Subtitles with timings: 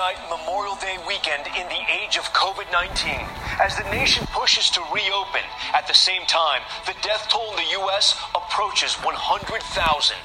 [0.00, 3.20] night Memorial Day weekend in the age of COVID-19.
[3.60, 7.70] As the nation pushes to reopen, at the same time, the death toll in the
[7.84, 8.16] U.S.
[8.34, 10.16] approaches 100,000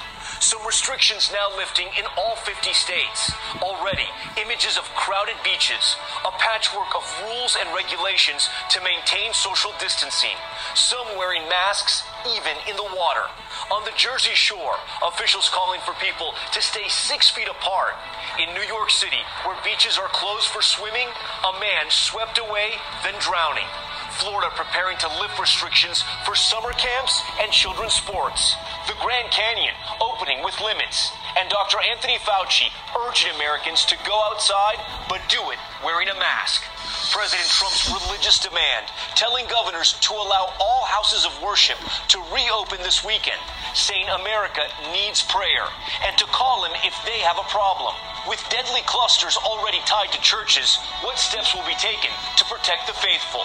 [0.45, 3.33] some restrictions now lifting in all 50 states.
[3.65, 4.05] Already,
[4.37, 10.37] images of crowded beaches, a patchwork of rules and regulations to maintain social distancing.
[10.75, 13.25] Some wearing masks even in the water.
[13.73, 17.97] On the Jersey Shore, officials calling for people to stay 6 feet apart.
[18.37, 21.09] In New York City, where beaches are closed for swimming,
[21.41, 23.65] a man swept away then drowning.
[24.15, 28.55] Florida preparing to lift restrictions for summer camps and children's sports.
[28.87, 31.11] The Grand Canyon opening with limits.
[31.37, 31.77] And Dr.
[31.91, 34.79] Anthony Fauci urging Americans to go outside
[35.09, 36.63] but do it wearing a mask.
[37.11, 41.77] President Trump's religious demand telling governors to allow all houses of worship
[42.07, 43.39] to reopen this weekend,
[43.73, 45.67] saying America needs prayer
[46.07, 47.93] and to call him if they have a problem.
[48.27, 52.09] With deadly clusters already tied to churches, what steps will be taken
[52.45, 53.41] to protect the faithful.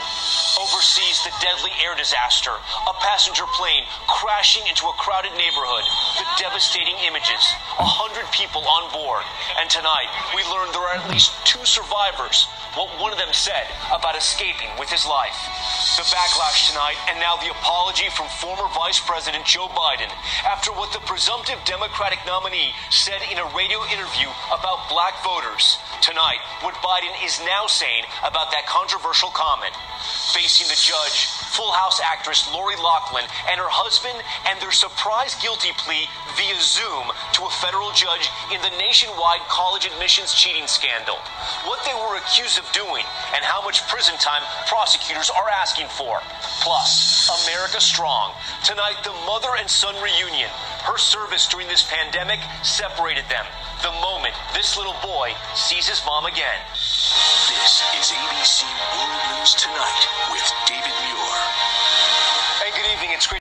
[0.60, 5.84] Oversees the deadly air disaster, a passenger plane crashing into a crowded neighborhood,
[6.40, 7.44] devastating images.
[7.76, 9.20] A hundred people on board.
[9.60, 12.48] And tonight, we learned there are at least two survivors.
[12.72, 15.36] What one of them said about escaping with his life.
[16.00, 20.08] The backlash tonight, and now the apology from former Vice President Joe Biden
[20.48, 25.76] after what the presumptive Democratic nominee said in a radio interview about black voters.
[26.00, 29.76] Tonight, what Biden is now saying about that controversial comment.
[30.32, 34.14] Facing the judge, Full House actress Lori Loughlin and her husband
[34.48, 36.06] and their surprise guilty plea
[36.38, 41.18] via Zoom to a federal judge in the nationwide college admissions cheating scandal.
[41.66, 46.22] What they were accused of doing and how much prison time prosecutors are asking for.
[46.62, 48.32] Plus, America Strong.
[48.64, 50.50] Tonight, the mother and son reunion
[50.82, 53.44] Her service during this pandemic separated them
[53.82, 56.60] the moment this little boy sees his mom again.
[56.72, 60.09] This is ABC World News Tonight